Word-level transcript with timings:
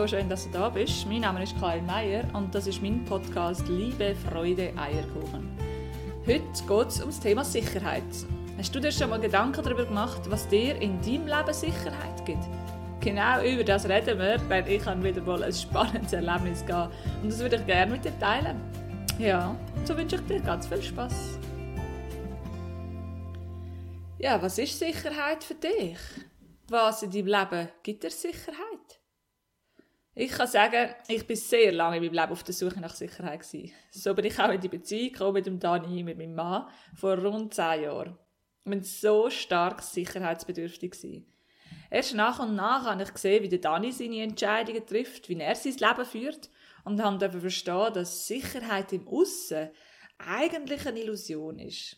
so 0.00 0.06
schön, 0.06 0.30
dass 0.30 0.46
du 0.46 0.50
da 0.52 0.70
bist. 0.70 1.06
Mein 1.06 1.20
Name 1.20 1.42
ist 1.42 1.60
Karin 1.60 1.84
Meier 1.84 2.24
und 2.32 2.54
das 2.54 2.66
ist 2.66 2.80
mein 2.80 3.04
Podcast 3.04 3.68
Liebe, 3.68 4.14
Freude, 4.14 4.72
Eierkuchen. 4.74 5.46
Heute 6.26 6.42
geht 6.66 6.88
es 6.88 7.02
um 7.02 7.10
das 7.10 7.20
Thema 7.20 7.44
Sicherheit. 7.44 8.02
Hast 8.56 8.74
du 8.74 8.80
dir 8.80 8.92
schon 8.92 9.10
mal 9.10 9.20
Gedanken 9.20 9.62
darüber 9.62 9.84
gemacht, 9.84 10.22
was 10.30 10.48
dir 10.48 10.80
in 10.80 11.02
deinem 11.02 11.26
Leben 11.26 11.52
Sicherheit 11.52 12.24
gibt? 12.24 12.42
Genau 13.00 13.42
über 13.42 13.62
das 13.62 13.86
reden 13.86 14.18
wir, 14.18 14.40
weil 14.48 14.66
ich 14.68 14.86
habe 14.86 15.04
wieder 15.04 15.20
mal 15.20 15.44
ein 15.44 15.52
spannendes 15.52 16.14
Erlebnis 16.14 16.64
gehabt 16.64 16.94
und 17.22 17.30
das 17.30 17.38
würde 17.38 17.56
ich 17.56 17.66
gerne 17.66 17.92
mit 17.92 18.02
dir 18.02 18.18
teilen. 18.18 18.58
Ja, 19.18 19.54
so 19.84 19.94
wünsche 19.94 20.16
ich 20.16 20.22
dir 20.22 20.40
ganz 20.40 20.66
viel 20.66 20.82
Spaß. 20.82 21.38
Ja, 24.18 24.40
was 24.40 24.56
ist 24.56 24.78
Sicherheit 24.78 25.44
für 25.44 25.56
dich? 25.56 25.98
Was 26.70 27.02
in 27.02 27.10
deinem 27.10 27.26
Leben 27.26 27.68
gibt 27.82 28.02
dir 28.02 28.10
Sicherheit? 28.10 28.69
Ich 30.14 30.32
kann 30.32 30.48
sagen, 30.48 30.92
ich 31.06 31.24
bin 31.26 31.36
sehr 31.36 31.70
lange 31.72 31.98
in 31.98 32.02
meinem 32.02 32.14
Leben 32.14 32.32
auf 32.32 32.42
der 32.42 32.54
Suche 32.54 32.80
nach 32.80 32.94
Sicherheit 32.94 33.40
gewesen. 33.40 33.72
So 33.92 34.12
bin 34.12 34.24
ich 34.24 34.38
auch 34.40 34.50
in 34.50 34.60
die 34.60 34.68
Beziehung 34.68 35.12
gekommen 35.12 35.34
mit 35.34 35.46
dem 35.46 35.60
Dani, 35.60 36.02
mit 36.02 36.18
meinem 36.18 36.34
Mann, 36.34 36.66
vor 36.94 37.16
rund 37.16 37.54
zehn 37.54 37.84
Jahren. 37.84 38.18
Ich 38.64 38.70
bin 38.70 38.82
so 38.82 39.30
stark 39.30 39.82
sicherheitsbedürftig 39.82 40.90
gewesen. 40.90 41.32
Erst 41.90 42.14
nach 42.14 42.40
und 42.40 42.56
nach 42.56 42.84
habe 42.84 43.02
ich 43.02 43.12
gesehen, 43.12 43.42
wie 43.44 43.48
der 43.48 43.60
Dani 43.60 43.92
seine 43.92 44.22
Entscheidungen 44.22 44.84
trifft, 44.84 45.28
wie 45.28 45.38
er 45.38 45.54
sein 45.54 45.74
Leben 45.74 46.04
führt 46.04 46.50
und 46.84 47.02
habe 47.02 47.40
verstehen, 47.40 47.92
dass 47.92 48.26
Sicherheit 48.26 48.92
im 48.92 49.06
Aussen 49.06 49.70
eigentlich 50.18 50.86
eine 50.86 51.00
Illusion 51.00 51.58
ist. 51.58 51.96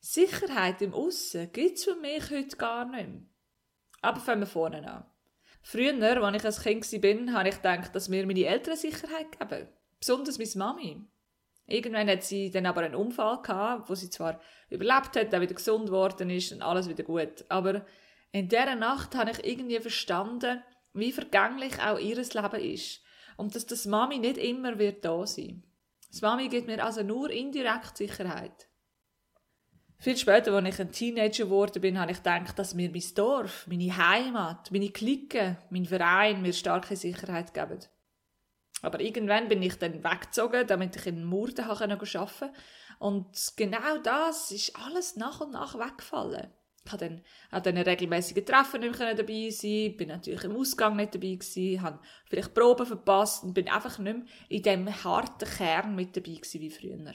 Sicherheit 0.00 0.82
im 0.82 0.94
Aussen 0.94 1.50
gibt 1.52 1.78
es 1.78 1.84
für 1.84 1.94
mich 1.94 2.28
heute 2.30 2.56
gar 2.56 2.84
nicht 2.86 3.08
mehr. 3.08 3.22
Aber 4.00 4.20
fangen 4.20 4.40
wir 4.40 4.46
vorne 4.46 4.86
an. 4.90 5.11
Früher, 5.60 5.94
als 6.22 6.58
ich 6.58 6.66
ein 6.66 6.80
Kind 6.80 7.28
war, 7.28 7.34
habe 7.34 7.48
ich 7.48 7.56
gedacht, 7.56 7.94
dass 7.94 8.08
mir 8.08 8.26
meine 8.26 8.44
Eltern 8.44 8.76
Sicherheit 8.76 9.38
geben. 9.38 9.68
Besonders 9.98 10.38
meine 10.38 10.50
Mami. 10.56 11.04
Irgendwann 11.66 12.08
hat 12.08 12.24
sie 12.24 12.50
dann 12.50 12.66
aber 12.66 12.82
einen 12.82 12.94
Unfall 12.94 13.40
gehabt, 13.42 13.88
wo 13.88 13.94
sie 13.94 14.10
zwar 14.10 14.40
überlebt 14.68 15.16
hat, 15.16 15.34
auch 15.34 15.40
wieder 15.40 15.54
gesund 15.54 15.86
geworden 15.86 16.28
ist 16.30 16.52
und 16.52 16.62
alles 16.62 16.88
wieder 16.88 17.04
gut. 17.04 17.44
Aber 17.48 17.86
in 18.32 18.48
dieser 18.48 18.74
Nacht 18.74 19.14
habe 19.14 19.30
ich 19.30 19.44
irgendwie 19.44 19.78
verstanden, 19.78 20.62
wie 20.92 21.12
vergänglich 21.12 21.80
auch 21.80 21.98
ihr 21.98 22.16
Leben 22.16 22.74
ist. 22.74 23.00
Und 23.36 23.54
dass 23.54 23.66
das 23.66 23.86
Mami 23.86 24.18
nicht 24.18 24.38
immer 24.38 24.78
wird 24.78 25.04
da 25.04 25.26
sein. 25.26 25.62
Das 26.10 26.20
Mami 26.20 26.48
gibt 26.48 26.66
mir 26.66 26.84
also 26.84 27.02
nur 27.02 27.30
indirekt 27.30 27.96
Sicherheit. 27.96 28.68
Viel 30.02 30.16
später, 30.16 30.52
als 30.52 30.68
ich 30.68 30.80
ein 30.80 30.90
Teenager 30.90 31.44
geworden 31.44 31.80
bin, 31.80 31.96
habe 31.96 32.10
ich 32.10 32.16
gedacht, 32.16 32.58
dass 32.58 32.74
mir 32.74 32.90
mein 32.90 33.04
Dorf, 33.14 33.68
meine 33.68 33.96
Heimat, 33.96 34.72
meine 34.72 34.90
Clique, 34.90 35.56
mein 35.70 35.86
Verein 35.86 36.42
mir 36.42 36.52
starke 36.52 36.96
Sicherheit 36.96 37.54
geben. 37.54 37.78
Aber 38.82 39.00
irgendwann 39.00 39.46
bin 39.46 39.62
ich 39.62 39.78
dann 39.78 40.02
weggezogen, 40.02 40.66
damit 40.66 40.96
ich 40.96 41.06
in 41.06 41.24
Murten 41.24 41.66
arbeiten 41.66 41.96
konnte. 41.96 42.52
Und 42.98 43.52
genau 43.54 43.98
das 44.02 44.50
ist 44.50 44.74
alles 44.74 45.14
nach 45.14 45.40
und 45.40 45.52
nach 45.52 45.78
weggefallen. 45.78 46.50
Ich 46.84 46.90
konnte 46.90 47.08
dann 47.08 47.22
an 47.52 47.62
diesen 47.62 47.78
regelmäßigen 47.78 48.44
Treffen 48.44 48.80
nicht 48.80 48.98
mehr 48.98 49.14
dabei 49.14 49.50
sein, 49.50 49.96
bin 49.96 50.08
natürlich 50.08 50.42
im 50.42 50.56
Ausgang 50.56 50.96
nicht 50.96 51.14
dabei 51.14 51.36
gewesen, 51.36 51.80
habe 51.80 52.00
vielleicht 52.28 52.54
Proben 52.54 52.86
verpasst 52.86 53.44
und 53.44 53.54
bin 53.54 53.68
einfach 53.68 54.00
nicht 54.00 54.16
mehr 54.16 54.26
in 54.48 54.62
dem 54.64 55.04
harten 55.04 55.48
Kern 55.48 55.94
mit 55.94 56.16
dabei 56.16 56.40
wie 56.54 56.70
früher. 56.70 57.14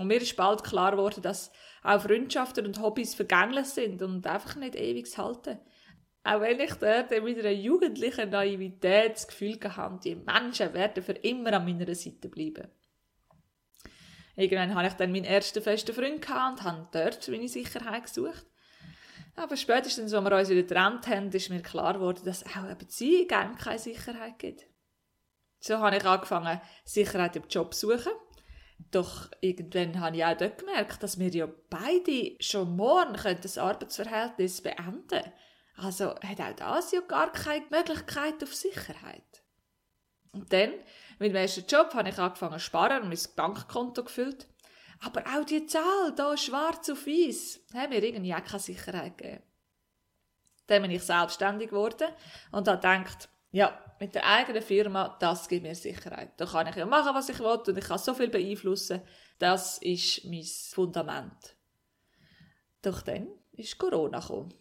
Und 0.00 0.06
mir 0.06 0.22
ist 0.22 0.34
bald 0.34 0.64
klar 0.64 0.92
geworden, 0.92 1.20
dass 1.20 1.52
auch 1.82 2.00
Freundschaften 2.00 2.64
und 2.64 2.80
Hobbys 2.80 3.14
vergänglich 3.14 3.66
sind 3.66 4.00
und 4.00 4.26
einfach 4.26 4.56
nicht 4.56 4.74
ewig 4.74 5.06
halten. 5.18 5.58
Auch 6.24 6.40
wenn 6.40 6.58
ich 6.58 6.72
dort 6.76 7.10
mit 7.10 7.38
einer 7.38 7.50
jugendlichen 7.50 8.30
Naivität 8.30 9.16
das 9.16 9.28
Gefühl 9.28 9.58
hatte, 9.62 10.00
die 10.02 10.14
Menschen 10.14 10.72
werden 10.72 11.02
für 11.02 11.12
immer 11.12 11.52
an 11.52 11.66
meiner 11.66 11.94
Seite 11.94 12.30
bleiben. 12.30 12.68
Irgendwann 14.36 14.74
hatte 14.74 14.88
ich 14.88 14.94
dann 14.94 15.12
meinen 15.12 15.26
ersten 15.26 15.62
festen 15.62 15.94
Freund 15.94 16.26
und 16.30 16.62
habe 16.62 16.88
dort 16.92 17.28
meine 17.28 17.48
Sicherheit 17.48 18.04
gesucht. 18.04 18.46
Aber 19.36 19.54
spätestens, 19.54 20.14
als 20.14 20.24
wir 20.24 20.34
uns 20.34 20.48
wieder 20.48 20.62
getrennt 20.62 21.08
haben, 21.08 21.28
ist 21.28 21.50
mir 21.50 21.60
klar 21.60 21.92
geworden, 21.92 22.22
dass 22.24 22.46
auch 22.46 22.64
eine 22.64 22.74
Beziehung 22.74 23.28
keine 23.28 23.78
Sicherheit 23.78 24.38
gibt. 24.38 24.64
So 25.58 25.78
habe 25.78 25.98
ich 25.98 26.06
angefangen, 26.06 26.58
Sicherheit 26.84 27.36
im 27.36 27.48
Job 27.48 27.74
zu 27.74 27.88
suchen 27.88 28.12
doch 28.90 29.30
irgendwann 29.40 30.00
habe 30.00 30.16
ich 30.16 30.24
auch 30.24 30.36
dort 30.36 30.58
gemerkt, 30.58 31.02
dass 31.02 31.18
wir 31.18 31.28
ja 31.28 31.48
beide 31.68 32.36
schon 32.40 32.76
morgen 32.76 33.16
das 33.40 33.58
Arbeitsverhältnis 33.58 34.62
beenden 34.62 35.06
können. 35.08 35.32
Also 35.76 36.14
hat 36.14 36.40
auch 36.40 36.56
das 36.56 36.92
ja 36.92 37.00
gar 37.00 37.32
keine 37.32 37.64
Möglichkeit 37.70 38.42
auf 38.42 38.54
Sicherheit. 38.54 39.42
Und 40.32 40.52
dann, 40.52 40.72
mit 41.18 41.32
dem 41.32 41.36
ersten 41.36 41.66
Job, 41.66 41.92
habe 41.94 42.08
ich 42.08 42.18
angefangen 42.18 42.58
zu 42.58 42.64
sparen 42.64 43.02
und 43.02 43.08
mein 43.08 43.18
Bankkonto 43.36 44.04
gefüllt. 44.04 44.46
Aber 45.00 45.22
auch 45.26 45.44
die 45.44 45.66
Zahl, 45.66 46.12
da 46.14 46.36
schwarz 46.36 46.90
auf 46.90 47.06
weiß, 47.06 47.60
hat 47.74 47.90
mir 47.90 48.02
irgendwie 48.02 48.34
auch 48.34 48.44
keine 48.44 48.60
Sicherheit 48.60 49.16
gegeben. 49.16 49.42
Dann 50.66 50.82
bin 50.82 50.90
ich 50.90 51.02
selbstständig 51.02 51.70
geworden 51.70 52.08
und 52.52 52.68
habe 52.68 52.76
gedacht, 52.76 53.28
ja, 53.52 53.78
mit 53.98 54.14
der 54.14 54.26
eigenen 54.26 54.62
Firma, 54.62 55.16
das 55.20 55.48
gibt 55.48 55.64
mir 55.64 55.74
Sicherheit. 55.74 56.32
Da 56.36 56.46
kann 56.46 56.68
ich 56.68 56.76
ja 56.76 56.86
machen, 56.86 57.14
was 57.14 57.28
ich 57.28 57.38
will 57.40 57.46
und 57.46 57.76
ich 57.76 57.84
kann 57.84 57.98
so 57.98 58.14
viel 58.14 58.28
beeinflussen. 58.28 59.02
Das 59.38 59.78
ist 59.78 60.24
mein 60.24 60.44
Fundament. 60.44 61.56
Doch 62.82 63.02
dann 63.02 63.28
ist 63.52 63.78
Corona 63.78 64.20
gekommen. 64.20 64.54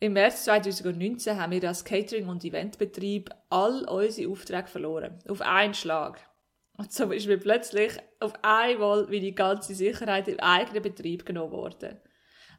Im 0.00 0.14
März 0.14 0.44
2019 0.44 1.40
haben 1.40 1.52
wir 1.52 1.68
als 1.68 1.84
Catering- 1.84 2.28
und 2.28 2.44
Eventbetrieb 2.44 3.30
all 3.50 3.84
unsere 3.84 4.32
Aufträge 4.32 4.66
verloren. 4.66 5.22
Auf 5.28 5.40
einen 5.40 5.74
Schlag. 5.74 6.28
Und 6.76 6.92
so 6.92 7.12
ist 7.12 7.28
mir 7.28 7.38
plötzlich 7.38 7.92
auf 8.18 8.32
einmal 8.42 9.06
die 9.06 9.34
ganze 9.34 9.74
Sicherheit 9.74 10.26
im 10.26 10.40
eigenen 10.40 10.82
Betrieb 10.82 11.24
genommen 11.24 11.52
worden. 11.52 12.00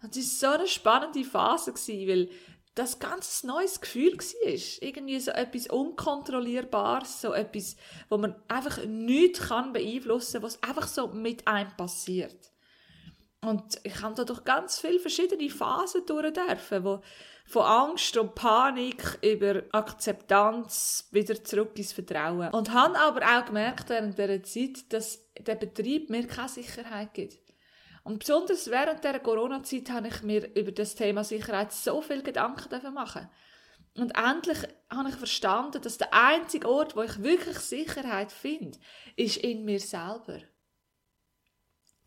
Und 0.01 0.15
es 0.15 0.41
war 0.41 0.51
so 0.51 0.57
eine 0.59 0.67
spannende 0.67 1.23
Phase, 1.25 1.73
weil 1.73 2.29
das 2.75 2.99
ganz 2.99 3.43
neues 3.43 3.81
Gefühl 3.81 4.17
war. 4.17 4.87
Irgendwie 4.87 5.19
so 5.19 5.31
etwas 5.31 5.67
Unkontrollierbares, 5.67 7.21
so 7.21 7.33
etwas, 7.33 7.75
wo 8.09 8.17
man 8.17 8.35
einfach 8.47 8.83
nichts 8.85 9.41
kann 9.41 9.73
beeinflussen 9.73 10.41
kann, 10.41 10.43
was 10.43 10.63
einfach 10.63 10.87
so 10.87 11.07
mit 11.07 11.47
einem 11.47 11.75
passiert. 11.77 12.51
Und 13.41 13.79
ich 13.83 14.01
habe 14.01 14.15
da 14.15 14.23
durch 14.23 14.43
ganz 14.45 14.79
viele 14.79 14.99
verschiedene 14.99 15.49
Phasen 15.49 16.05
durch 16.05 16.31
dürfen, 16.33 16.83
wo 16.83 17.01
von 17.45 17.63
Angst 17.63 18.15
und 18.17 18.35
Panik 18.35 19.19
über 19.21 19.63
Akzeptanz 19.71 21.09
wieder 21.11 21.43
zurück 21.43 21.71
ins 21.75 21.91
Vertrauen. 21.91 22.49
Und 22.51 22.71
habe 22.73 22.97
aber 22.97 23.21
auch 23.21 23.45
gemerkt 23.45 23.89
während 23.89 24.17
dieser 24.17 24.43
Zeit, 24.43 24.93
dass 24.93 25.19
der 25.37 25.55
Betrieb 25.55 26.09
mir 26.09 26.25
keine 26.25 26.47
Sicherheit 26.47 27.13
gibt. 27.13 27.52
Und 28.03 28.19
besonders 28.19 28.69
während 28.69 29.03
der 29.03 29.19
Corona-Zeit 29.19 29.89
habe 29.89 30.09
ich 30.09 30.21
mir 30.23 30.53
über 30.55 30.71
das 30.71 30.95
Thema 30.95 31.23
Sicherheit 31.23 31.71
so 31.71 32.01
viel 32.01 32.21
Gedanken 32.21 32.93
machen. 32.93 33.29
Und 33.95 34.11
endlich 34.17 34.57
habe 34.89 35.09
ich 35.09 35.15
verstanden, 35.15 35.81
dass 35.81 35.97
der 35.97 36.13
einzige 36.13 36.67
Ort, 36.67 36.95
wo 36.95 37.03
ich 37.03 37.21
wirklich 37.21 37.59
Sicherheit 37.59 38.31
finde, 38.31 38.77
ist 39.15 39.37
in 39.37 39.63
mir 39.63 39.79
selber. 39.79 40.39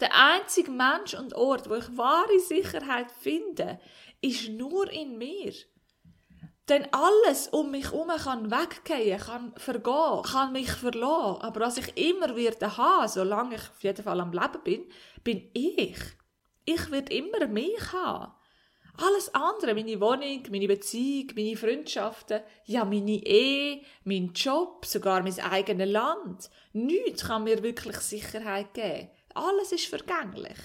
Der 0.01 0.15
einzige 0.15 0.71
Mensch 0.71 1.15
und 1.15 1.35
Ort, 1.35 1.71
wo 1.71 1.77
ich 1.77 1.97
wahre 1.97 2.39
Sicherheit 2.41 3.11
finde, 3.11 3.81
ist 4.21 4.49
nur 4.49 4.91
in 4.91 5.17
mir. 5.17 5.55
Denn 6.69 6.89
alles 6.93 7.49
um 7.49 7.71
mich 7.71 7.93
herum 7.93 8.09
kann 8.09 8.51
weggehen, 8.51 9.21
kann 9.21 9.53
vergehen, 9.57 10.23
kann 10.25 10.53
mich 10.53 10.71
verlassen. 10.71 11.43
Aber 11.43 11.61
was 11.61 11.79
ich 11.79 11.97
immer 11.97 12.35
werde 12.35 12.77
haben, 12.77 13.09
solange 13.09 13.55
ich 13.55 13.61
auf 13.61 13.83
jeden 13.83 14.03
Fall 14.03 14.21
am 14.21 14.33
Leben 14.33 14.63
bin, 14.65 14.85
bin 15.23 15.49
ich. 15.53 15.97
Ich 16.65 16.91
werde 16.91 17.15
immer 17.15 17.47
mich 17.47 17.93
haben. 17.93 18.33
Alles 18.99 19.33
andere, 19.35 19.75
meine 19.75 20.01
Wohnung, 20.01 20.43
meine 20.51 20.67
Beziehung, 20.67 21.31
meine 21.37 21.57
Freundschaften, 21.57 22.41
ja, 22.65 22.85
meine 22.85 23.25
Ehe, 23.25 23.83
mein 24.05 24.33
Job, 24.33 24.87
sogar 24.87 25.23
mein 25.23 25.39
eigenes 25.39 25.91
Land. 25.91 26.51
Nichts 26.73 27.27
kann 27.27 27.45
mir 27.45 27.63
wirklich 27.63 27.99
Sicherheit 27.99 28.73
geben. 28.75 29.11
Alles 29.35 29.73
ist 29.73 29.87
vergänglich. 29.87 30.57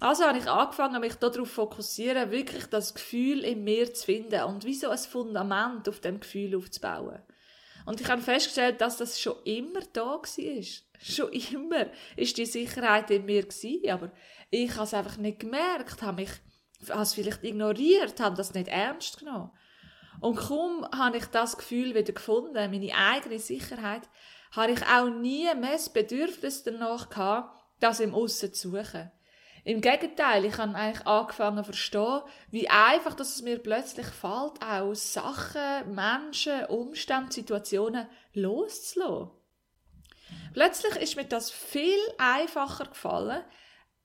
Also 0.00 0.24
habe 0.24 0.38
ich 0.38 0.48
angefangen, 0.48 1.00
mich 1.00 1.14
darauf 1.16 1.34
zu 1.34 1.44
fokussieren, 1.44 2.30
wirklich 2.30 2.66
das 2.66 2.94
Gefühl 2.94 3.44
in 3.44 3.64
mir 3.64 3.92
zu 3.92 4.06
finden 4.06 4.42
und 4.44 4.64
wie 4.64 4.74
so 4.74 4.88
ein 4.88 4.98
Fundament 4.98 5.88
auf 5.88 6.00
dem 6.00 6.20
Gefühl 6.20 6.56
aufzubauen. 6.56 7.22
Und 7.84 8.00
ich 8.00 8.08
habe 8.08 8.22
festgestellt, 8.22 8.80
dass 8.80 8.96
das 8.96 9.20
schon 9.20 9.36
immer 9.44 9.80
da 9.92 10.20
war. 10.22 10.64
Schon 11.02 11.32
immer 11.32 11.86
ist 12.16 12.36
die 12.36 12.46
Sicherheit 12.46 13.10
in 13.10 13.26
mir 13.26 13.42
gewesen, 13.42 13.90
aber 13.90 14.10
ich 14.50 14.70
habe 14.72 14.84
es 14.84 14.94
einfach 14.94 15.16
nicht 15.18 15.40
gemerkt, 15.40 16.02
habe 16.02 16.22
mich 16.22 16.30
habe 16.88 17.02
es 17.02 17.14
vielleicht 17.14 17.44
ignoriert, 17.44 18.20
habe 18.20 18.36
das 18.36 18.54
nicht 18.54 18.68
ernst 18.68 19.18
genommen. 19.18 19.50
Und 20.20 20.36
kaum 20.36 20.86
habe 20.96 21.18
ich 21.18 21.26
das 21.26 21.56
Gefühl 21.56 21.94
wieder 21.94 22.12
gefunden, 22.12 22.54
meine 22.54 22.94
eigene 22.94 23.38
Sicherheit, 23.38 24.08
habe 24.52 24.72
ich 24.72 24.82
auch 24.86 25.08
nie 25.08 25.48
mehr 25.54 25.72
das 25.72 25.92
Bedürfnis 25.92 26.62
danach 26.62 27.08
gehabt, 27.08 27.62
das 27.80 28.00
im 28.00 28.14
Aussen 28.14 28.52
zu 28.52 28.70
suchen. 28.70 29.10
Im 29.64 29.80
Gegenteil, 29.80 30.44
ich 30.44 30.56
habe 30.56 30.74
eigentlich 30.74 31.06
angefangen 31.06 31.58
zu 31.58 31.64
verstehen, 31.64 32.22
wie 32.50 32.68
einfach 32.68 33.14
dass 33.14 33.34
es 33.34 33.42
mir 33.42 33.58
plötzlich 33.58 34.06
fällt, 34.06 34.62
auch 34.62 34.94
Sachen, 34.94 35.94
Menschen, 35.94 36.64
Umstände, 36.66 37.32
Situationen 37.32 38.08
loszulassen. 38.32 39.30
Plötzlich 40.54 40.96
ist 40.96 41.16
mir 41.16 41.24
das 41.24 41.50
viel 41.50 41.98
einfacher 42.18 42.86
gefallen, 42.86 43.44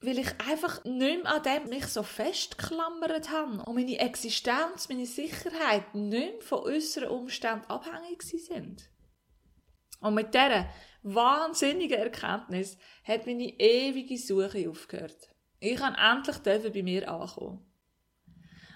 weil 0.01 0.19
ich 0.19 0.29
einfach 0.47 0.83
nicht 0.83 1.23
mehr 1.23 1.33
an 1.33 1.43
dem 1.43 1.69
mich 1.69 1.87
so 1.87 2.03
festgeklammert 2.03 3.31
habe 3.31 3.63
und 3.63 3.75
meine 3.75 3.99
Existenz, 3.99 4.89
meine 4.89 5.05
Sicherheit 5.05 5.95
nicht 5.95 6.33
mehr 6.33 6.41
von 6.41 6.59
äußeren 6.59 7.09
Umständen 7.09 7.65
abhängig 7.67 8.21
sind. 8.23 8.89
Und 10.01 10.13
mit 10.13 10.33
dieser 10.33 10.69
wahnsinnigen 11.01 11.97
Erkenntnis 11.97 12.77
hat 13.03 13.25
meine 13.25 13.59
ewige 13.59 14.17
Suche 14.17 14.69
aufgehört. 14.69 15.34
Ich 15.65 15.77
kann 15.77 15.95
endlich 15.95 16.71
bei 16.71 16.83
mir 16.83 17.09
ankommen. 17.09 17.59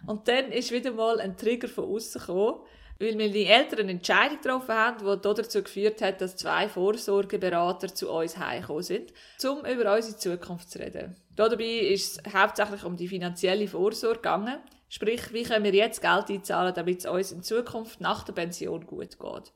Und 0.08 0.28
dann 0.28 0.52
ist 0.52 0.72
wieder 0.72 0.92
mal 0.92 1.20
ein 1.20 1.38
Trigger 1.38 1.68
von 1.68 1.86
außen 1.86 2.20
gekommen, 2.20 2.62
weil 3.00 3.16
meine 3.16 3.46
Eltern 3.46 3.82
eine 3.82 3.92
Entscheidung 3.92 4.42
getroffen 4.42 4.76
haben, 4.76 4.98
die 5.00 5.22
dazu 5.22 5.64
geführt 5.64 6.02
hat, 6.02 6.20
dass 6.20 6.36
zwei 6.36 6.68
Vorsorgeberater 6.68 7.94
zu 7.94 8.12
uns 8.12 8.38
heimgekommen 8.38 8.84
sind, 8.84 9.14
um 9.44 9.66
über 9.66 9.96
unsere 9.96 10.18
Zukunft 10.18 10.72
zu 10.72 10.80
reden. 10.80 11.16
Dabei 11.36 11.64
ist 11.64 12.26
es 12.26 12.34
hauptsächlich 12.34 12.84
um 12.84 12.98
die 12.98 13.08
finanzielle 13.08 13.68
Vorsorge 13.68 14.18
gegangen, 14.18 14.58
sprich, 14.90 15.32
wie 15.32 15.44
können 15.44 15.64
wir 15.64 15.74
jetzt 15.74 16.02
Geld 16.02 16.30
einzahlen, 16.30 16.74
damit 16.74 17.00
es 17.00 17.06
uns 17.06 17.32
in 17.32 17.44
Zukunft 17.44 18.02
nach 18.02 18.24
der 18.24 18.34
Pension 18.34 18.86
gut 18.86 19.20
geht. 19.20 19.54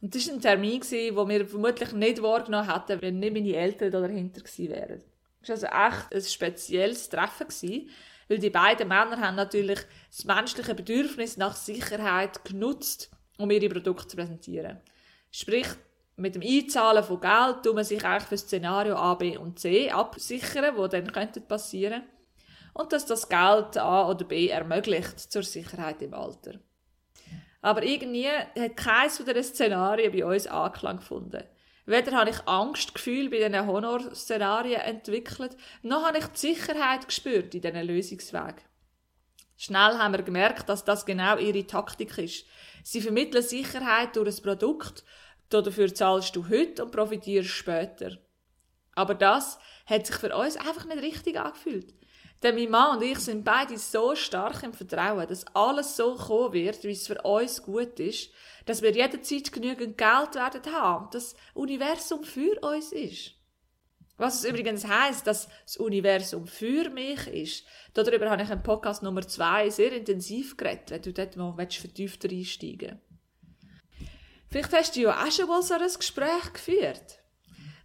Und 0.00 0.14
das 0.14 0.26
war 0.26 0.34
ein 0.34 0.40
Termin, 0.40 0.80
den 0.80 1.28
wir 1.28 1.46
vermutlich 1.46 1.92
nicht 1.92 2.22
wahrgenommen 2.22 2.72
hätten, 2.72 3.02
wenn 3.02 3.20
nicht 3.20 3.34
meine 3.34 3.54
Eltern 3.54 3.90
da 3.90 4.00
dahinter 4.00 4.40
gewesen 4.40 4.70
wären. 4.70 5.02
Es 5.48 5.62
war 5.62 5.72
also 5.72 5.96
echt 5.96 6.14
ein 6.14 6.30
spezielles 6.30 7.08
Treffen, 7.08 7.48
gewesen, 7.48 7.90
weil 8.28 8.38
die 8.38 8.50
beiden 8.50 8.88
Männer 8.88 9.20
haben 9.20 9.36
natürlich 9.36 9.80
das 10.10 10.24
menschliche 10.24 10.74
Bedürfnis 10.74 11.36
nach 11.36 11.56
Sicherheit 11.56 12.44
genutzt, 12.44 13.10
um 13.38 13.50
ihre 13.50 13.68
Produkte 13.68 14.08
zu 14.08 14.16
präsentieren. 14.16 14.80
Sprich, 15.30 15.66
mit 16.16 16.34
dem 16.36 16.42
Einzahlen 16.42 17.02
von 17.02 17.20
Geld 17.20 17.62
tut 17.64 17.74
man 17.74 17.84
sich 17.84 18.04
eigentlich 18.04 18.28
für 18.28 18.38
Szenario 18.38 18.94
A, 18.94 19.14
B 19.14 19.36
und 19.36 19.58
C 19.58 19.90
absichern, 19.90 20.76
wo 20.76 20.86
dann 20.86 21.10
könnte 21.10 21.40
passieren 21.40 22.04
und 22.72 22.92
dass 22.92 23.06
das 23.06 23.28
Geld 23.28 23.76
A 23.76 24.08
oder 24.08 24.24
B 24.24 24.48
ermöglicht 24.48 25.18
zur 25.18 25.42
Sicherheit 25.42 26.02
im 26.02 26.14
Alter. 26.14 26.60
Aber 27.62 27.82
irgendwie 27.82 28.28
hat 28.28 28.76
keines 28.76 29.16
von 29.16 29.26
diesen 29.26 29.42
Szenarien 29.42 30.12
bei 30.12 30.24
uns 30.24 30.46
Anklang 30.46 30.98
gefunden. 30.98 31.42
Weder 31.86 32.12
habe 32.12 32.30
ich 32.30 32.48
Angstgefühl 32.48 33.28
bei 33.28 33.36
diesen 33.36 33.66
Honor-Szenarien 33.66 34.80
entwickelt, 34.80 35.56
noch 35.82 36.04
habe 36.04 36.18
ich 36.18 36.26
die 36.26 36.54
Sicherheit 36.54 37.06
gespürt 37.06 37.54
in 37.54 37.60
diesen 37.60 37.86
Lösungsweg. 37.86 38.64
Schnell 39.56 39.98
haben 39.98 40.14
wir 40.14 40.22
gemerkt, 40.22 40.68
dass 40.68 40.84
das 40.84 41.04
genau 41.04 41.36
ihre 41.36 41.66
Taktik 41.66 42.16
ist. 42.18 42.46
Sie 42.82 43.00
vermitteln 43.00 43.42
Sicherheit 43.42 44.16
durch 44.16 44.38
ein 44.38 44.42
Produkt, 44.42 45.04
dafür 45.48 45.94
zahlst 45.94 46.34
du 46.34 46.48
heute 46.48 46.84
und 46.84 46.90
profitierst 46.90 47.50
später. 47.50 48.18
Aber 48.94 49.14
das 49.14 49.58
hat 49.86 50.06
sich 50.06 50.16
für 50.16 50.34
uns 50.34 50.56
einfach 50.56 50.86
nicht 50.86 51.02
richtig 51.02 51.38
angefühlt. 51.38 51.94
Denn 52.42 52.56
mein 52.56 52.70
Mann 52.70 52.96
und 52.98 53.02
ich 53.02 53.18
sind 53.20 53.44
beide 53.44 53.78
so 53.78 54.14
stark 54.14 54.62
im 54.62 54.74
Vertrauen, 54.74 55.26
dass 55.26 55.46
alles 55.54 55.96
so 55.96 56.14
kommen 56.14 56.52
wird, 56.52 56.84
wie 56.84 56.90
es 56.90 57.06
für 57.06 57.20
uns 57.22 57.62
gut 57.62 57.98
ist, 58.00 58.30
dass 58.64 58.82
wir 58.82 58.92
jederzeit 58.92 59.52
genügend 59.52 59.98
Geld 59.98 60.34
werden 60.34 60.72
haben, 60.72 61.10
dass 61.10 61.34
das 61.34 61.40
Universum 61.54 62.24
für 62.24 62.58
uns 62.60 62.92
ist. 62.92 63.34
Was 64.16 64.40
es 64.40 64.44
übrigens 64.44 64.86
heißt, 64.86 65.26
dass 65.26 65.48
das 65.64 65.76
Universum 65.76 66.46
für 66.46 66.88
mich 66.88 67.26
ist. 67.26 67.66
Darüber 67.94 68.30
habe 68.30 68.42
ich 68.42 68.50
im 68.50 68.62
Podcast 68.62 69.02
Nummer 69.02 69.26
zwei 69.26 69.70
sehr 69.70 69.92
intensiv 69.92 70.56
geredet, 70.56 70.90
wenn 70.90 71.02
du 71.02 71.12
dort 71.12 71.36
mal 71.36 71.54
vertiefter 71.56 72.28
einsteigen 72.28 73.00
Vielleicht 74.50 74.72
hast 74.72 74.94
du 74.94 75.00
ja 75.00 75.20
auch 75.20 75.32
schon 75.32 75.48
mal 75.48 75.62
so 75.62 75.74
ein 75.74 75.80
Gespräch 75.80 76.52
geführt. 76.52 77.18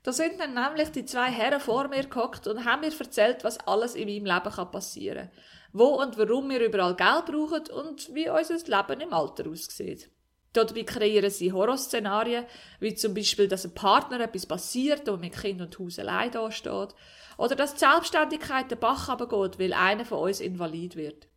Da 0.03 0.13
sind 0.13 0.39
dann 0.39 0.53
nämlich 0.53 0.91
die 0.91 1.03
zwei 1.03 1.31
Herren 1.31 1.59
vor 1.59 1.87
mir 1.87 2.05
gehockt 2.05 2.45
und 2.45 2.63
haben 2.63 2.81
mir 2.81 2.93
erzählt, 2.97 3.43
was 3.43 3.59
alles 3.61 3.95
in 3.95 4.07
meinem 4.07 4.25
Leben 4.25 4.71
passieren 4.71 5.29
kann. 5.29 5.43
Wo 5.73 5.85
und 6.01 6.17
warum 6.19 6.47
wir 6.49 6.63
überall 6.63 6.95
Geld 6.95 7.25
brauchen 7.25 7.67
und 7.71 8.13
wie 8.13 8.29
unser 8.29 8.55
Leben 8.55 9.01
im 9.01 9.13
Alter 9.13 9.49
aussieht. 9.49 10.11
Dabei 10.53 10.83
kreieren 10.83 11.29
sie 11.29 11.53
Horrorszenarien, 11.53 12.45
wie 12.79 12.95
zum 12.95 13.13
Beispiel, 13.13 13.47
dass 13.47 13.65
ein 13.65 13.73
Partner 13.75 14.19
etwas 14.21 14.47
passiert 14.47 15.07
und 15.07 15.21
mit 15.21 15.39
Kind 15.39 15.61
und 15.61 15.77
Haus 15.77 15.99
allein 15.99 16.31
dasteht. 16.31 16.95
Oder 17.37 17.55
dass 17.55 17.73
die 17.73 17.79
Selbstständigkeit 17.79 18.71
den 18.71 18.79
Bach 18.79 19.09
runtergeht, 19.09 19.59
weil 19.59 19.73
einer 19.73 20.05
von 20.05 20.19
uns 20.19 20.39
invalid 20.39 20.95
wird. 20.95 21.27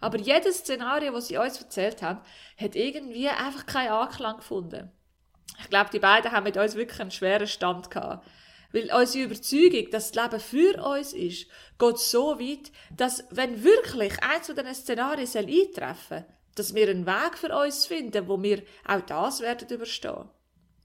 Aber 0.00 0.18
jedes 0.18 0.58
Szenario, 0.58 1.12
das 1.12 1.28
sie 1.28 1.36
uns 1.36 1.60
erzählt 1.60 2.02
haben, 2.02 2.20
hat 2.56 2.76
irgendwie 2.76 3.28
einfach 3.28 3.66
keinen 3.66 3.90
Anklang 3.90 4.36
gefunden. 4.36 4.92
Ich 5.60 5.70
glaube, 5.70 5.90
die 5.92 5.98
beiden 5.98 6.30
haben 6.30 6.44
mit 6.44 6.56
uns 6.56 6.76
wirklich 6.76 7.00
einen 7.00 7.10
schweren 7.10 7.46
Stand 7.46 7.90
gehabt. 7.90 8.26
Weil 8.72 8.92
unsere 8.92 9.24
Überzeugung, 9.24 9.90
dass 9.90 10.10
das 10.10 10.30
Leben 10.30 10.40
für 10.40 10.84
uns 10.84 11.12
ist, 11.12 11.46
geht 11.78 11.98
so 11.98 12.40
weit, 12.40 12.72
dass, 12.96 13.24
wenn 13.30 13.62
wirklich 13.62 14.22
eins 14.22 14.46
von 14.46 14.56
diesen 14.56 14.74
Szenarien 14.74 15.28
eintreffen 15.28 16.18
soll, 16.18 16.33
dass 16.54 16.74
wir 16.74 16.88
einen 16.88 17.06
Weg 17.06 17.38
für 17.38 17.54
uns 17.56 17.86
finden, 17.86 18.28
wo 18.28 18.42
wir 18.42 18.62
auch 18.86 19.00
das 19.02 19.40
werden 19.40 19.68
überstehen. 19.68 20.28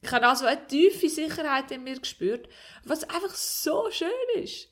Ich 0.01 0.12
habe 0.12 0.27
also 0.27 0.45
eine 0.45 0.66
tiefe 0.68 1.10
Sicherheit 1.10 1.71
in 1.71 1.83
mir 1.83 2.00
gespürt, 2.00 2.48
was 2.86 3.04
einfach 3.04 3.36
so 3.36 3.89
schön 3.92 4.10
ist. 4.36 4.69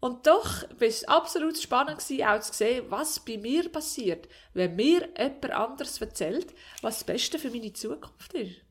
Und 0.00 0.26
doch 0.26 0.62
war 0.62 0.88
es 0.88 1.04
absolut 1.04 1.58
spannend, 1.58 1.98
auch 2.00 2.40
zu 2.40 2.52
sehen, 2.54 2.86
was 2.88 3.20
bei 3.20 3.36
mir 3.36 3.68
passiert, 3.68 4.28
wenn 4.54 4.76
mir 4.76 5.08
jemand 5.18 5.50
anderes 5.50 6.00
erzählt, 6.00 6.54
was 6.80 6.98
das 6.98 7.04
Beste 7.04 7.38
für 7.38 7.50
meine 7.50 7.72
Zukunft 7.72 8.32
ist. 8.32 8.62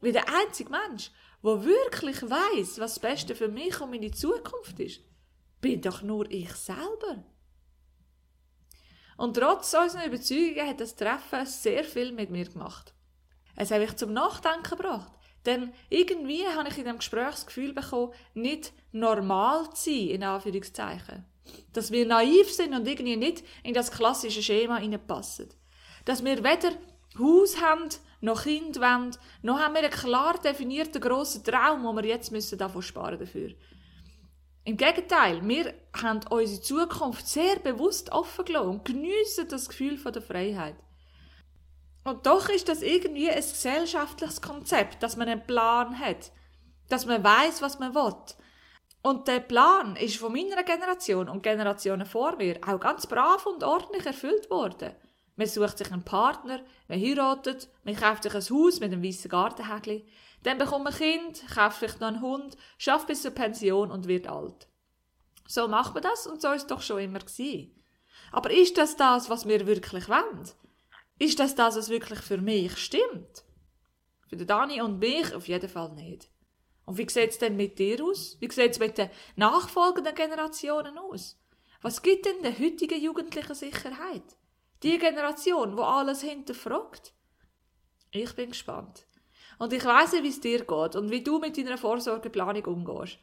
Wie 0.00 0.12
der 0.12 0.26
einzige 0.32 0.70
Mensch, 0.70 1.10
der 1.42 1.64
wirklich 1.64 2.22
weiß, 2.22 2.78
was 2.78 2.94
das 2.94 2.98
Beste 3.00 3.34
für 3.34 3.48
mich 3.48 3.80
und 3.80 3.90
meine 3.90 4.12
Zukunft 4.12 4.78
ist, 4.78 5.00
bin 5.60 5.80
doch 5.80 6.02
nur 6.02 6.30
ich 6.30 6.52
selber. 6.52 7.24
Und 9.16 9.36
trotz 9.36 9.74
unserer 9.74 10.06
Überzeugungen 10.06 10.68
hat 10.68 10.80
das 10.80 10.96
Treffen 10.96 11.46
sehr 11.46 11.84
viel 11.84 12.12
mit 12.12 12.30
mir 12.30 12.46
gemacht. 12.46 12.92
Es 13.56 13.70
hat 13.70 13.80
mich 13.80 13.96
zum 13.96 14.12
Nachdenken 14.12 14.70
gebracht. 14.70 15.12
Denn 15.46 15.72
irgendwie 15.88 16.46
habe 16.46 16.68
ich 16.68 16.78
in 16.78 16.84
dem 16.84 16.98
Gespräch 16.98 17.30
das 17.30 17.46
Gefühl 17.46 17.72
bekommen, 17.72 18.12
nicht 18.34 18.72
normal 18.92 19.70
zu 19.70 19.90
sein, 19.90 20.08
in 20.08 20.22
Anführungszeichen. 20.24 21.24
Dass 21.72 21.92
wir 21.92 22.04
naiv 22.04 22.52
sind 22.52 22.74
und 22.74 22.86
irgendwie 22.86 23.16
nicht 23.16 23.44
in 23.62 23.72
das 23.72 23.90
klassische 23.90 24.42
Schema 24.42 24.78
hineinpassen. 24.78 25.48
Dass 26.04 26.24
wir 26.24 26.42
weder 26.42 26.72
Haus 27.18 27.60
haben, 27.60 27.88
noch 28.20 28.42
Kind 28.42 28.80
wollen, 28.80 29.16
noch 29.42 29.60
haben 29.60 29.74
wir 29.74 29.82
einen 29.82 29.90
klar 29.90 30.38
definierten 30.38 31.00
grossen 31.00 31.44
Traum, 31.44 31.84
wo 31.84 31.92
wir 31.94 32.04
jetzt 32.04 32.32
müssen 32.32 32.58
davon 32.58 32.82
sparen 32.82 33.18
dafür. 33.18 33.52
Im 34.66 34.76
Gegenteil, 34.76 35.46
wir 35.46 35.74
haben 36.02 36.22
unsere 36.28 36.60
Zukunft 36.60 37.28
sehr 37.28 37.60
bewusst 37.60 38.10
offen 38.10 38.44
gelassen 38.44 38.68
und 38.68 38.84
geniessen 38.84 39.46
das 39.48 39.68
Gefühl 39.68 39.96
der 39.96 40.20
Freiheit. 40.20 40.74
Und 42.02 42.26
doch 42.26 42.48
ist 42.48 42.68
das 42.68 42.82
irgendwie 42.82 43.30
ein 43.30 43.36
gesellschaftliches 43.36 44.42
Konzept, 44.42 45.04
dass 45.04 45.16
man 45.16 45.28
einen 45.28 45.46
Plan 45.46 45.96
hat, 46.00 46.32
dass 46.88 47.06
man 47.06 47.22
weiß, 47.22 47.62
was 47.62 47.78
man 47.78 47.94
will. 47.94 48.16
Und 49.02 49.28
der 49.28 49.38
Plan 49.38 49.94
ist 49.94 50.16
von 50.16 50.32
meiner 50.32 50.64
Generation 50.64 51.28
und 51.28 51.44
Generationen 51.44 52.04
vor 52.04 52.34
mir 52.34 52.58
auch 52.66 52.80
ganz 52.80 53.06
brav 53.06 53.46
und 53.46 53.62
ordentlich 53.62 54.04
erfüllt 54.04 54.50
worden. 54.50 54.96
Man 55.36 55.46
sucht 55.46 55.78
sich 55.78 55.92
einen 55.92 56.04
Partner, 56.04 56.60
man 56.88 57.00
heiratet, 57.00 57.68
man 57.84 57.94
kauft 57.94 58.22
sich 58.22 58.34
ein 58.34 58.40
Haus 58.40 58.80
mit 58.80 58.92
einem 58.92 59.04
weißen 59.04 59.30
Gartenhägli, 59.30 60.06
dann 60.42 60.58
bekommt 60.58 60.84
man 60.84 60.92
ein 60.94 60.98
Kind, 60.98 61.44
kauft 61.54 61.78
vielleicht 61.78 62.00
noch 62.00 62.08
einen 62.08 62.22
Hund, 62.22 62.56
schafft 62.78 63.06
bis 63.06 63.22
zur 63.22 63.32
Pension 63.32 63.90
und 63.90 64.08
wird 64.08 64.28
alt. 64.28 64.66
So 65.46 65.68
macht 65.68 65.94
man 65.94 66.02
das 66.02 66.26
und 66.26 66.40
so 66.40 66.52
ist 66.52 66.62
es 66.62 66.66
doch 66.66 66.82
schon 66.82 67.00
immer 67.00 67.18
gewesen. 67.18 67.72
Aber 68.32 68.50
ist 68.50 68.78
das 68.78 68.96
das, 68.96 69.28
was 69.30 69.46
wir 69.46 69.66
wirklich 69.66 70.08
wollen? 70.08 70.50
Ist 71.18 71.38
das 71.38 71.54
das, 71.54 71.76
was 71.76 71.88
wirklich 71.88 72.20
für 72.20 72.38
mich 72.38 72.76
stimmt? 72.78 73.44
Für 74.28 74.36
Dani 74.36 74.80
und 74.82 74.98
mich 74.98 75.34
auf 75.34 75.48
jeden 75.48 75.68
Fall 75.68 75.92
nicht. 75.92 76.28
Und 76.84 76.98
wie 76.98 77.08
sieht 77.08 77.30
es 77.30 77.38
denn 77.38 77.56
mit 77.56 77.78
dir 77.78 78.04
aus? 78.04 78.36
Wie 78.40 78.50
sieht 78.50 78.72
es 78.72 78.78
mit 78.78 78.98
den 78.98 79.10
nachfolgenden 79.36 80.14
Generationen 80.14 80.98
aus? 80.98 81.38
Was 81.82 82.02
gibt 82.02 82.26
denn 82.26 82.42
der 82.42 82.58
heutigen 82.58 83.00
Jugendlichen 83.00 83.54
Sicherheit? 83.54 84.36
Die 84.86 84.98
Generation, 84.98 85.76
wo 85.76 85.82
alles 85.82 86.20
hinterfragt. 86.20 87.12
Ich 88.12 88.36
bin 88.36 88.50
gespannt. 88.50 89.04
Und 89.58 89.72
ich 89.72 89.82
nicht, 89.82 90.22
wie 90.22 90.28
es 90.28 90.40
dir 90.40 90.60
geht 90.60 90.94
und 90.94 91.10
wie 91.10 91.24
du 91.24 91.40
mit 91.40 91.58
deiner 91.58 91.76
Vorsorgeplanung 91.76 92.64
umgehst. 92.66 93.18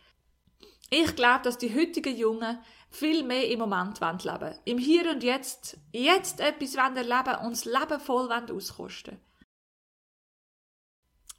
Ich 0.89 1.15
glaube, 1.15 1.43
dass 1.43 1.57
die 1.57 1.73
heutigen 1.73 2.17
Jungen 2.17 2.59
viel 2.89 3.23
mehr 3.23 3.49
im 3.49 3.59
Moment 3.59 4.01
leben 4.01 4.41
wollen. 4.41 4.59
Im 4.65 4.77
Hier 4.77 5.09
und 5.09 5.23
Jetzt, 5.23 5.77
jetzt 5.93 6.41
etwas 6.41 6.75
erleben 6.75 7.45
und 7.45 7.51
das 7.51 7.63
Leben 7.63 7.99
voll 8.01 8.29
auskosten 8.29 9.21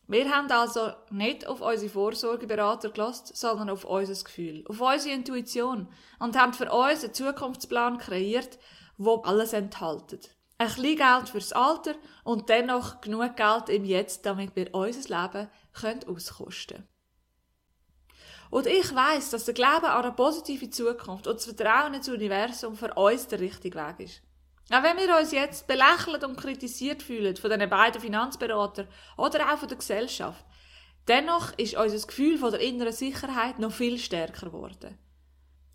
Wir 0.06 0.34
haben 0.34 0.50
also 0.50 0.90
nicht 1.10 1.46
auf 1.46 1.60
unsere 1.60 1.92
Vorsorgeberater 1.92 2.88
gelost, 2.88 3.36
sondern 3.36 3.68
auf 3.68 3.84
unser 3.84 4.24
Gefühl, 4.24 4.64
auf 4.68 4.80
unsere 4.80 5.14
Intuition 5.14 5.86
und 6.18 6.38
haben 6.38 6.54
für 6.54 6.72
uns 6.72 7.04
einen 7.04 7.12
Zukunftsplan 7.12 7.98
kreiert, 7.98 8.58
wo 8.96 9.16
alles 9.22 9.52
enthält. 9.52 10.30
Ein 10.56 10.68
bisschen 10.68 10.96
Geld 10.96 11.28
fürs 11.28 11.52
Alter 11.52 11.94
und 12.22 12.48
dennoch 12.48 13.00
genug 13.00 13.36
Geld 13.36 13.68
im 13.68 13.84
Jetzt, 13.84 14.24
damit 14.24 14.54
wir 14.54 14.74
unser 14.74 15.22
Leben 15.22 15.50
können 15.72 16.04
auskosten 16.08 16.76
können. 16.76 16.88
Und 18.50 18.68
ich 18.68 18.94
weiß, 18.94 19.30
dass 19.30 19.46
der 19.46 19.54
Glaube 19.54 19.90
an 19.90 20.04
eine 20.04 20.12
positive 20.12 20.70
Zukunft 20.70 21.26
und 21.26 21.36
das 21.36 21.44
Vertrauen 21.44 21.94
ins 21.94 22.08
Universum 22.08 22.76
für 22.76 22.94
uns 22.94 23.26
der 23.26 23.40
richtige 23.40 23.76
Weg 23.76 23.98
ist. 23.98 24.22
Auch 24.70 24.82
wenn 24.82 24.96
wir 24.96 25.18
uns 25.18 25.32
jetzt 25.32 25.66
belächelt 25.66 26.22
und 26.22 26.36
kritisiert 26.36 27.02
fühlen 27.02 27.36
von 27.36 27.50
den 27.50 27.68
beiden 27.68 28.00
Finanzberatern 28.00 28.86
oder 29.16 29.52
auch 29.52 29.58
von 29.58 29.68
der 29.68 29.78
Gesellschaft, 29.78 30.44
dennoch 31.08 31.52
ist 31.58 31.74
unser 31.74 32.06
Gefühl 32.06 32.38
von 32.38 32.52
der 32.52 32.60
inneren 32.60 32.92
Sicherheit 32.92 33.58
noch 33.58 33.72
viel 33.72 33.98
stärker 33.98 34.46
geworden. 34.46 34.98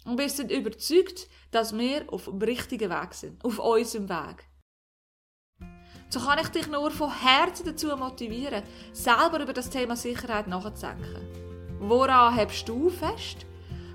Und 0.06 0.18
wir 0.18 0.29
sind 0.29 0.51
überzeugt, 0.51 1.27
dass 1.51 1.77
wir 1.77 2.12
auf 2.12 2.25
dem 2.25 2.41
richtigen 2.41 2.89
Weg 2.89 3.13
sind, 3.13 3.44
auf 3.44 3.60
unserem 3.60 4.10
Weg. 4.10 4.46
So 6.10 6.20
kann 6.20 6.39
ich 6.39 6.48
dich 6.48 6.68
nur 6.68 6.89
von 6.89 7.12
Herzen 7.22 7.65
dazu 7.65 7.96
motivieren, 7.96 8.63
selber 8.94 9.41
über 9.41 9.53
das 9.53 9.70
Thema 9.70 9.96
Sicherheit 9.96 10.48
nachzudenken. 10.48 11.77
Woran 11.79 12.36
hebst 12.36 12.68
du 12.68 12.89
fest? 12.89 13.46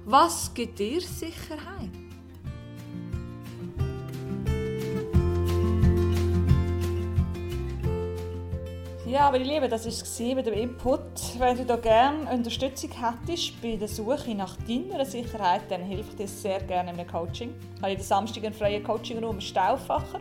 Was 0.04 0.52
gibt 0.54 0.78
dir 0.78 1.00
Sicherheit? 1.00 2.03
Ja, 9.06 9.30
meine 9.30 9.44
Lieben, 9.44 9.68
das 9.68 9.84
war 9.84 9.92
es 9.92 10.18
mit 10.18 10.46
dem 10.46 10.54
Input. 10.54 11.00
Wenn 11.38 11.58
du 11.58 11.66
da 11.66 11.76
gerne 11.76 12.26
Unterstützung 12.32 12.90
hättest 12.90 13.60
bei 13.60 13.76
der 13.76 13.86
Suche 13.86 14.34
nach 14.34 14.56
deiner 14.66 15.04
Sicherheit, 15.04 15.60
dann 15.68 15.82
hilft 15.82 16.18
dir 16.18 16.26
sehr 16.26 16.60
gerne 16.60 16.90
in 16.90 16.98
einem 16.98 17.06
Coaching. 17.06 17.52
Ich 17.76 17.82
habe 17.82 17.90
jeden 17.90 18.02
Samstag 18.02 18.44
einen 18.44 18.54
freien 18.54 18.82
Coachingraum 18.82 19.34
im 19.34 19.40
Stauffacher. 19.42 20.20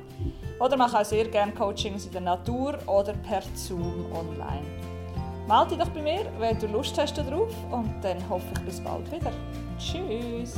Oder 0.60 0.76
mache 0.76 1.00
auch 1.00 1.06
sehr 1.06 1.30
gerne 1.30 1.54
Coachings 1.54 2.08
in 2.08 2.12
der 2.12 2.22
Natur 2.22 2.78
oder 2.86 3.14
per 3.14 3.44
Zoom 3.56 4.06
online. 4.12 4.66
Melde 5.48 5.76
dich 5.76 5.78
doch 5.78 5.90
bei 5.90 6.02
mir, 6.02 6.26
wenn 6.38 6.60
du 6.60 6.68
Lust 6.68 6.98
hast 6.98 7.18
darauf 7.18 7.54
und 7.72 7.94
dann 8.02 8.18
hoffe 8.30 8.48
ich 8.54 8.66
bis 8.66 8.82
bald 8.82 9.10
wieder. 9.10 9.32
Tschüss! 9.80 10.56